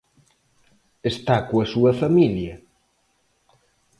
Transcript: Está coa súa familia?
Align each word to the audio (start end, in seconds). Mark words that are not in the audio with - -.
Está 1.11 1.35
coa 1.47 1.65
súa 1.73 1.91
familia? 2.01 2.55